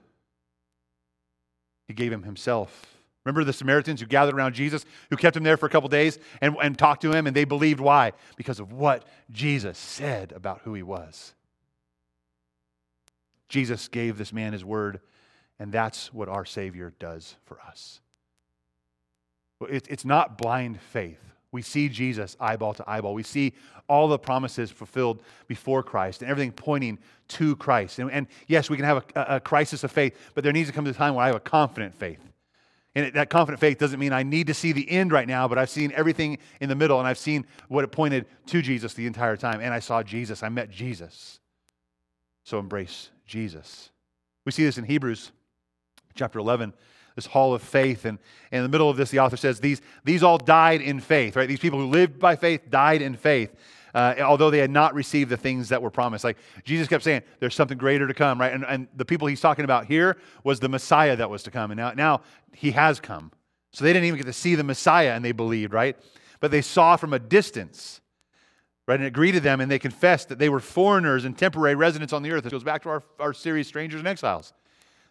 [1.87, 2.87] He gave him himself.
[3.25, 6.19] Remember the Samaritans who gathered around Jesus, who kept him there for a couple days
[6.41, 8.15] and, and talked to him, and they believed why?
[8.35, 11.35] Because of what Jesus said about who he was.
[13.49, 14.99] Jesus gave this man his word,
[15.59, 18.01] and that's what our Savior does for us.
[19.69, 21.21] It's not blind faith.
[21.53, 23.15] We see Jesus eyeball to eyeball.
[23.15, 23.53] We see
[23.89, 28.01] all the promises fulfilled before Christ and everything pointing to Christ.
[28.01, 30.75] And, and yes, we can have a, a, crisis of faith, but there needs to
[30.75, 32.19] come to a time where I have a confident faith.
[32.97, 35.59] And that confident faith doesn't mean I need to see the end right now, but
[35.59, 39.07] I've seen everything in the middle and I've seen what it pointed to Jesus the
[39.07, 39.61] entire time.
[39.61, 40.43] And I saw Jesus.
[40.43, 41.39] I met Jesus.
[42.45, 43.91] So embrace Jesus.
[44.45, 45.33] We see this in Hebrews
[46.15, 46.75] chapter 11
[47.15, 48.05] this hall of faith.
[48.05, 48.19] And,
[48.51, 51.49] in the middle of this, the author says, these, these all died in faith, right?
[51.49, 53.55] These people who lived by faith died in faith.
[53.95, 56.25] Uh, although they had not received the things that were promised.
[56.25, 58.53] Like Jesus kept saying, there's something greater to come, right?
[58.53, 61.71] And, and the people he's talking about here was the Messiah that was to come.
[61.71, 62.23] And now, now
[62.53, 63.31] he has come.
[63.73, 65.97] So they didn't even get to see the Messiah and they believed, right?
[66.41, 68.01] But they saw from a distance,
[68.89, 68.99] right?
[68.99, 72.25] And it greeted them and they confessed that they were foreigners and temporary residents on
[72.25, 72.45] the earth.
[72.45, 74.53] It goes back to our, our series, Strangers and Exiles.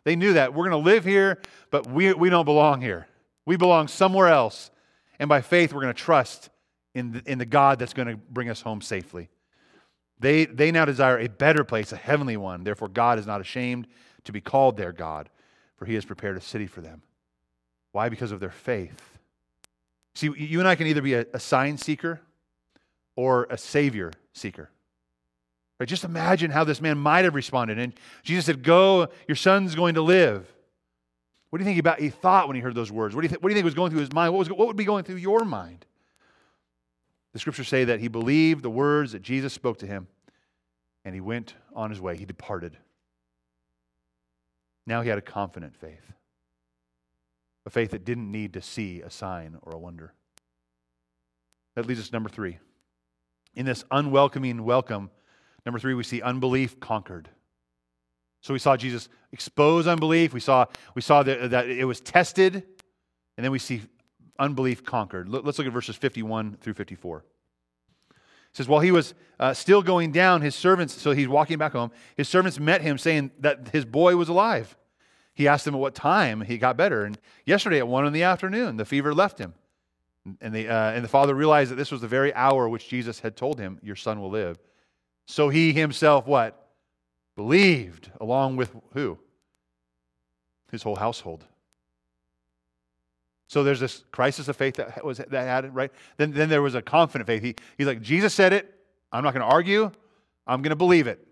[0.03, 0.53] They knew that.
[0.53, 3.07] We're going to live here, but we, we don't belong here.
[3.45, 4.71] We belong somewhere else.
[5.19, 6.49] And by faith, we're going to trust
[6.93, 9.29] in the, in the God that's going to bring us home safely.
[10.19, 12.63] They, they now desire a better place, a heavenly one.
[12.63, 13.87] Therefore, God is not ashamed
[14.23, 15.29] to be called their God,
[15.77, 17.01] for he has prepared a city for them.
[17.91, 18.09] Why?
[18.09, 19.19] Because of their faith.
[20.15, 22.21] See, you and I can either be a, a sign seeker
[23.15, 24.69] or a savior seeker.
[25.85, 27.79] Just imagine how this man might have responded.
[27.79, 27.93] And
[28.23, 30.47] Jesus said, Go, your son's going to live.
[31.49, 33.15] What do you think about he thought when he heard those words?
[33.15, 34.33] What do you, th- what do you think was going through his mind?
[34.33, 35.85] What, was, what would be going through your mind?
[37.33, 40.07] The scriptures say that he believed the words that Jesus spoke to him,
[41.03, 42.17] and he went on his way.
[42.17, 42.77] He departed.
[44.85, 46.13] Now he had a confident faith,
[47.65, 50.13] a faith that didn't need to see a sign or a wonder.
[51.75, 52.59] That leads us to number three.
[53.55, 55.09] In this unwelcoming welcome,
[55.65, 57.29] Number three, we see unbelief conquered.
[58.41, 60.33] So we saw Jesus expose unbelief.
[60.33, 62.55] We saw, we saw that, that it was tested.
[62.55, 63.81] And then we see
[64.37, 65.29] unbelief conquered.
[65.29, 67.23] Let's look at verses 51 through 54.
[68.09, 71.71] It says, While he was uh, still going down, his servants, so he's walking back
[71.71, 74.75] home, his servants met him saying that his boy was alive.
[75.33, 77.05] He asked them at what time he got better.
[77.05, 79.55] And yesterday at one in the afternoon, the fever left him.
[80.39, 83.21] And the, uh, and the father realized that this was the very hour which Jesus
[83.21, 84.59] had told him, Your son will live.
[85.25, 86.59] So he himself what?
[87.35, 89.17] Believed along with who?
[90.71, 91.45] His whole household.
[93.47, 95.91] So there's this crisis of faith that was that had it, right?
[96.17, 97.43] Then, then there was a confident faith.
[97.43, 98.73] He, he's like, Jesus said it.
[99.11, 99.91] I'm not going to argue.
[100.47, 101.25] I'm going to believe it.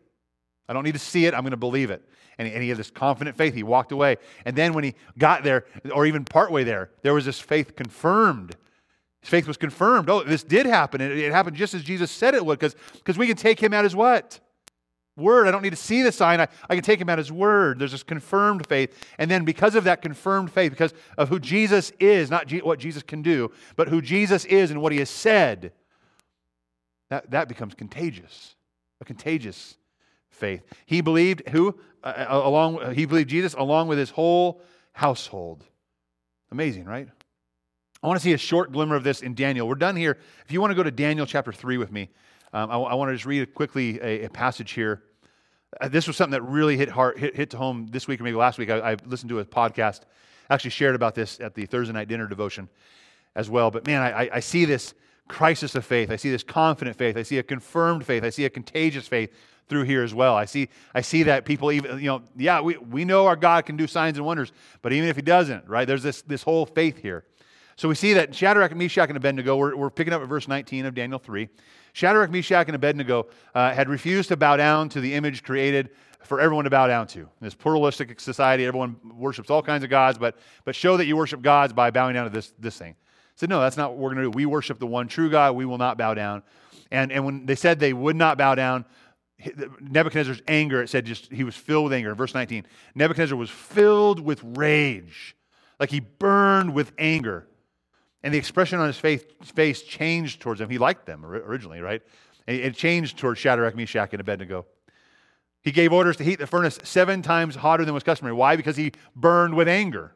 [0.69, 1.33] I don't need to see it.
[1.33, 2.07] I'm going to believe it.
[2.37, 3.53] And he, and he had this confident faith.
[3.53, 4.17] He walked away.
[4.45, 8.55] And then when he got there, or even partway there, there was this faith confirmed
[9.21, 10.09] his faith was confirmed.
[10.09, 10.99] Oh, this did happen.
[10.99, 13.83] It, it happened just as Jesus said it would, because we can take him at
[13.83, 14.39] his what?
[15.17, 15.47] Word.
[15.47, 16.39] I don't need to see the sign.
[16.39, 17.79] I, I can take him at his word.
[17.79, 18.97] There's this confirmed faith.
[19.19, 22.79] And then because of that confirmed faith, because of who Jesus is, not G- what
[22.79, 25.73] Jesus can do, but who Jesus is and what he has said,
[27.09, 28.55] that, that becomes contagious.
[29.01, 29.77] A contagious
[30.29, 30.63] faith.
[30.85, 31.77] He believed who?
[32.03, 34.61] Uh, along, he believed Jesus along with his whole
[34.93, 35.63] household.
[36.51, 37.09] Amazing, right?
[38.03, 39.67] I want to see a short glimmer of this in Daniel.
[39.67, 40.17] We're done here.
[40.45, 42.09] If you want to go to Daniel chapter 3 with me,
[42.51, 45.03] um, I, I, want to just read quickly a, a passage here.
[45.79, 48.23] Uh, this was something that really hit, hard, hit, hit to home this week or
[48.23, 48.71] maybe last week.
[48.71, 50.01] I, I listened to a podcast,
[50.49, 52.69] actually shared about this at the Thursday night dinner devotion
[53.35, 53.69] as well.
[53.69, 54.95] But man, I, I see this
[55.27, 56.09] crisis of faith.
[56.09, 57.15] I see this confident faith.
[57.15, 58.23] I see a confirmed faith.
[58.23, 59.31] I see a contagious faith
[59.69, 60.35] through here as well.
[60.35, 63.65] I see, I see that people even, you know, yeah, we, we know our God
[63.65, 66.65] can do signs and wonders, but even if he doesn't, right, there's this, this whole
[66.65, 67.25] faith here.
[67.81, 70.85] So we see that Shadrach, Meshach, and Abednego, we're, we're picking up at verse 19
[70.85, 71.49] of Daniel 3.
[71.93, 75.89] Shadrach, Meshach, and Abednego uh, had refused to bow down to the image created
[76.21, 77.21] for everyone to bow down to.
[77.21, 81.17] In this pluralistic society, everyone worships all kinds of gods, but, but show that you
[81.17, 82.95] worship gods by bowing down to this, this thing.
[83.35, 84.29] said, no, that's not what we're going to do.
[84.29, 85.55] We worship the one true God.
[85.55, 86.43] We will not bow down.
[86.91, 88.85] And, and when they said they would not bow down,
[89.79, 92.13] Nebuchadnezzar's anger, it said just he was filled with anger.
[92.13, 95.35] Verse 19, Nebuchadnezzar was filled with rage,
[95.79, 97.47] like he burned with anger.
[98.23, 100.69] And the expression on his face, changed towards them.
[100.69, 102.01] He liked them originally, right?
[102.47, 104.65] It changed towards Shadrach, Meshach, and Abednego.
[105.63, 108.33] He gave orders to heat the furnace seven times hotter than was customary.
[108.35, 108.55] Why?
[108.55, 110.13] Because he burned with anger.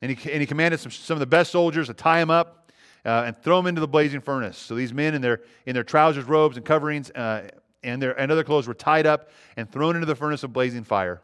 [0.00, 2.70] And he, and he commanded some, some of the best soldiers to tie him up
[3.04, 4.58] uh, and throw him into the blazing furnace.
[4.58, 7.48] So these men in their, in their trousers, robes, and coverings uh,
[7.84, 10.82] and, their, and other clothes were tied up and thrown into the furnace of blazing
[10.82, 11.22] fire.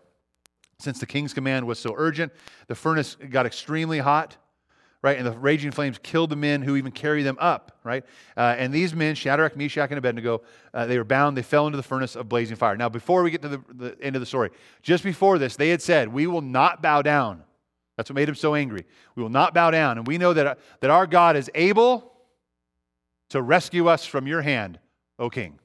[0.78, 2.32] Since the king's command was so urgent,
[2.68, 4.36] the furnace got extremely hot,
[5.02, 5.16] right?
[5.16, 8.04] And the raging flames killed the men who even carried them up, right?
[8.36, 10.42] Uh, and these men, Shadrach, Meshach, and Abednego,
[10.74, 11.36] uh, they were bound.
[11.36, 12.76] They fell into the furnace of blazing fire.
[12.76, 14.50] Now, before we get to the, the end of the story,
[14.82, 17.44] just before this, they had said, We will not bow down.
[17.96, 18.84] That's what made them so angry.
[19.14, 19.98] We will not bow down.
[19.98, 22.12] And we know that, uh, that our God is able
[23.30, 24.78] to rescue us from your hand,
[25.18, 25.58] O king.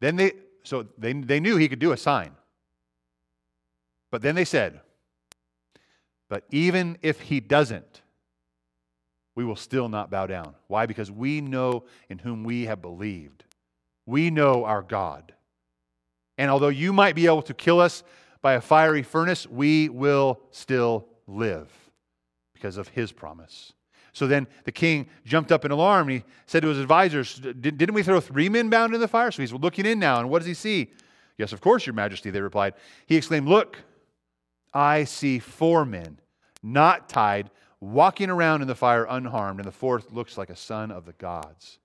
[0.00, 2.32] Then they, so they, they knew he could do a sign.
[4.10, 4.80] But then they said,
[6.28, 7.99] But even if he doesn't,
[9.40, 10.54] we will still not bow down.
[10.66, 10.84] Why?
[10.84, 13.44] Because we know in whom we have believed.
[14.04, 15.32] We know our God.
[16.36, 18.02] And although you might be able to kill us
[18.42, 21.70] by a fiery furnace, we will still live
[22.52, 23.72] because of his promise.
[24.12, 27.94] So then the king jumped up in alarm and he said to his advisors, Didn't
[27.94, 29.30] we throw three men bound in the fire?
[29.30, 30.92] So he's looking in now, and what does he see?
[31.38, 32.74] Yes, of course, your majesty, they replied.
[33.06, 33.78] He exclaimed, Look,
[34.74, 36.20] I see four men,
[36.62, 37.50] not tied,
[37.80, 41.12] walking around in the fire unharmed, and the fourth looks like a son of the
[41.12, 41.78] gods.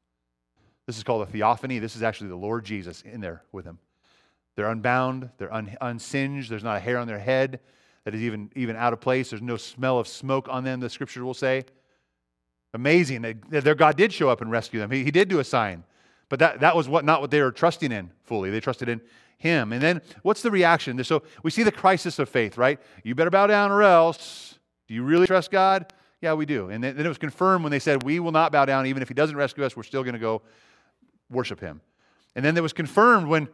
[0.85, 1.79] This is called a theophany.
[1.79, 3.79] This is actually the Lord Jesus in there with him.
[4.55, 7.59] They're unbound, they're un- unsinged, there's not a hair on their head
[8.05, 10.89] that is even, even out of place, there's no smell of smoke on them, the
[10.89, 11.65] scripture will say.
[12.73, 14.91] Amazing their God did show up and rescue them.
[14.91, 15.83] He, he did do a sign.
[16.27, 18.49] But that, that was what, not what they were trusting in fully.
[18.49, 19.01] They trusted in
[19.37, 19.71] him.
[19.71, 21.01] And then what's the reaction?
[21.03, 22.79] So we see the crisis of faith, right?
[23.03, 24.54] You better bow down or else.
[24.87, 25.91] Do you really trust God?
[26.21, 26.69] Yeah, we do.
[26.69, 28.87] And then it was confirmed when they said, We will not bow down.
[28.87, 30.41] Even if he doesn't rescue us, we're still going to go
[31.29, 31.81] worship him.
[32.35, 33.47] And then it was confirmed when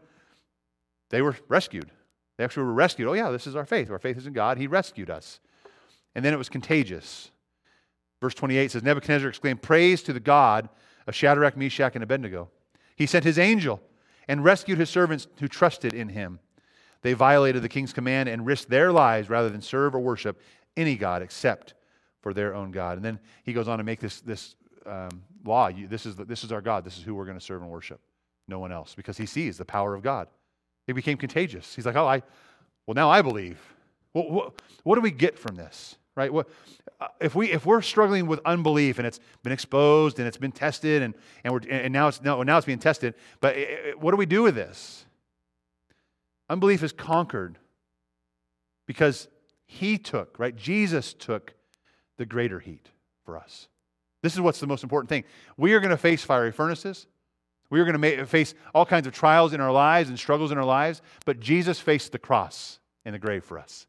[1.10, 1.92] they were rescued.
[2.38, 3.08] They actually were rescued.
[3.08, 3.92] Oh, yeah, this is our faith.
[3.92, 4.58] Our faith is in God.
[4.58, 5.40] He rescued us.
[6.16, 7.32] And then it was contagious.
[8.20, 10.70] Verse 28 says Nebuchadnezzar exclaimed, Praise to the God
[11.08, 12.50] of Shadrach, Meshach, and Abednego.
[12.96, 13.82] He sent his angel
[14.28, 16.40] and rescued his servants who trusted in him.
[17.02, 20.40] They violated the king's command and risked their lives rather than serve or worship
[20.78, 21.74] any God except
[22.22, 22.98] for their own God.
[22.98, 24.56] And then he goes on to make this, this
[24.86, 25.68] um, law.
[25.68, 26.86] You, this, is the, this is our God.
[26.86, 28.00] This is who we're going to serve and worship.
[28.48, 30.28] No one else, because he sees the power of God.
[30.88, 31.76] It became contagious.
[31.76, 32.22] He's like, oh, I,
[32.86, 33.60] well, now I believe.
[34.14, 35.96] Well, what, what do we get from this?
[36.16, 36.34] Right?
[36.34, 36.50] What,
[37.00, 40.52] uh, if, we, if we're struggling with unbelief and it's been exposed and it's been
[40.52, 41.14] tested and,
[41.44, 44.18] and, we're, and now, it's, no, now it's being tested, but it, it, what do
[44.18, 45.06] we do with this?
[46.50, 47.58] Unbelief is conquered
[48.86, 49.30] because
[49.72, 50.54] he took, right?
[50.54, 51.54] Jesus took
[52.18, 52.90] the greater heat
[53.24, 53.70] for us.
[54.22, 55.24] This is what's the most important thing.
[55.56, 57.08] We are going to face fiery furnaces.
[57.70, 60.58] We are going to face all kinds of trials in our lives and struggles in
[60.58, 63.88] our lives, but Jesus faced the cross and the grave for us.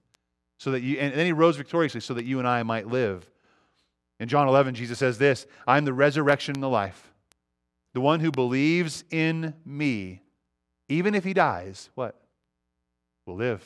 [0.59, 3.29] So that you, and then he rose victoriously so that you and I might live.
[4.21, 7.13] In John 11, Jesus says this I am the resurrection and the life.
[7.93, 10.23] The one who believes in me,
[10.89, 12.21] even if he dies, what?
[13.27, 13.65] Will live.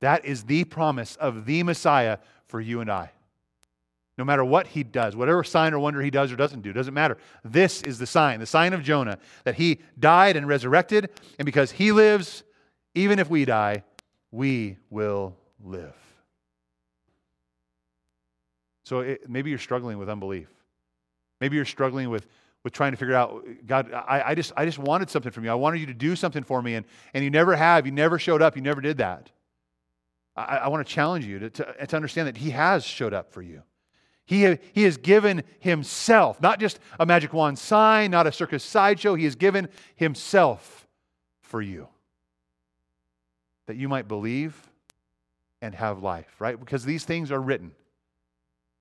[0.00, 3.10] That is the promise of the Messiah for you and I.
[4.16, 6.94] No matter what he does, whatever sign or wonder he does or doesn't do, doesn't
[6.94, 7.18] matter.
[7.44, 11.70] This is the sign, the sign of Jonah, that he died and resurrected, and because
[11.70, 12.42] he lives,
[12.94, 13.84] even if we die,
[14.32, 15.94] we will live.
[18.84, 20.48] So it, maybe you're struggling with unbelief.
[21.40, 22.26] Maybe you're struggling with,
[22.64, 25.50] with trying to figure out, God, I, I, just, I just wanted something from you.
[25.50, 27.86] I wanted you to do something for me, and, and you never have.
[27.86, 28.56] You never showed up.
[28.56, 29.30] You never did that.
[30.38, 33.32] I, I want to challenge you to, to, to understand that He has showed up
[33.32, 33.62] for you.
[34.24, 39.14] He, he has given himself, not just a magic wand sign, not a circus sideshow.
[39.14, 40.86] He has given himself
[41.40, 41.88] for you
[43.66, 44.68] that you might believe
[45.62, 46.60] and have life, right?
[46.60, 47.72] Because these things are written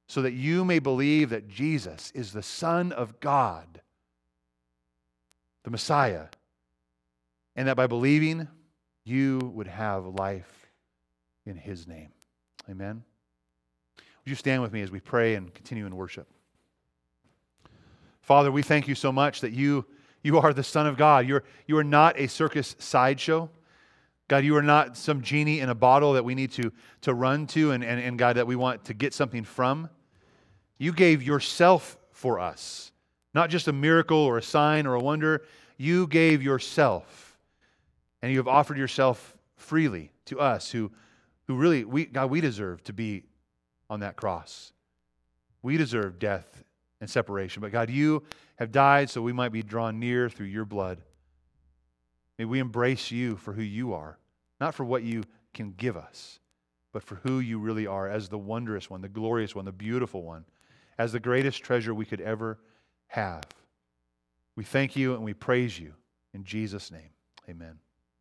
[0.10, 3.82] so that you may believe that Jesus is the Son of God,
[5.64, 6.26] the Messiah,
[7.56, 8.50] and that by believing,
[9.06, 10.67] you would have life
[11.48, 12.10] in his name.
[12.70, 13.04] Amen.
[13.98, 16.28] Would you stand with me as we pray and continue in worship?
[18.22, 19.86] Father, we thank you so much that you,
[20.22, 21.26] you are the Son of God.
[21.26, 23.50] You're, you are not a circus sideshow.
[24.28, 27.48] God, you are not some genie in a bottle that we need to, to run
[27.48, 29.90] to and, and, and, God, that we want to get something from.
[30.78, 32.92] You gave yourself for us,
[33.34, 35.44] not just a miracle or a sign or a wonder.
[35.78, 37.38] You gave yourself,
[38.22, 40.92] and you have offered yourself freely to us who,
[41.48, 43.24] who really, we, God, we deserve to be
[43.90, 44.74] on that cross.
[45.62, 46.64] We deserve death
[47.00, 48.24] and separation, but God, you
[48.58, 51.02] have died so we might be drawn near through your blood.
[52.38, 54.18] May we embrace you for who you are,
[54.60, 55.24] not for what you
[55.54, 56.40] can give us,
[56.92, 60.24] but for who you really are as the wondrous one, the glorious one, the beautiful
[60.24, 60.46] one,
[60.98, 62.60] as the greatest treasure we could ever
[63.08, 63.44] have.
[64.56, 65.94] We thank you and we praise you.
[66.34, 67.10] In Jesus' name,
[67.50, 67.80] amen.